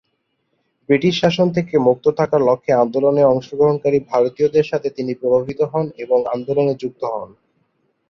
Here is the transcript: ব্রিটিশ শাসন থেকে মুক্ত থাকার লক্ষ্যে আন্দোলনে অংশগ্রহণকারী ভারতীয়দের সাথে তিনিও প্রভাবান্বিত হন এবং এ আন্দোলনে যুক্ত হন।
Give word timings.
ব্রিটিশ 0.89 1.13
শাসন 1.21 1.47
থেকে 1.49 1.73
মুক্ত 1.87 2.05
থাকার 2.19 2.41
লক্ষ্যে 2.49 2.73
আন্দোলনে 2.75 3.23
অংশগ্রহণকারী 3.25 3.99
ভারতীয়দের 4.11 4.65
সাথে 4.71 4.87
তিনিও 4.89 5.19
প্রভাবান্বিত 5.19 5.61
হন 5.71 5.85
এবং 5.97 6.19
এ 6.21 6.29
আন্দোলনে 6.33 6.73
যুক্ত 6.81 7.01
হন। 7.13 7.29